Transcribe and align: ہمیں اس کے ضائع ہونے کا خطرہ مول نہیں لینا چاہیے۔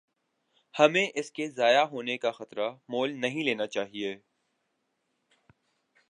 ہمیں 0.75 1.07
اس 1.15 1.31
کے 1.31 1.47
ضائع 1.49 1.83
ہونے 1.83 2.17
کا 2.17 2.31
خطرہ 2.31 2.69
مول 2.89 3.19
نہیں 3.21 3.43
لینا 3.43 3.67
چاہیے۔ 3.67 4.15